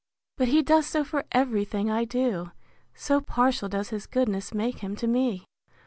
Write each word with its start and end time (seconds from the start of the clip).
But 0.35 0.47
he 0.47 0.63
does 0.63 0.87
so 0.87 1.03
for 1.03 1.25
every 1.31 1.63
thing 1.63 1.91
I 1.91 2.05
do, 2.05 2.49
so 2.95 3.21
partial 3.21 3.69
does 3.69 3.89
his 3.89 4.07
goodness 4.07 4.51
make 4.51 4.79
him 4.79 4.95
to 4.95 5.05
me. 5.05 5.45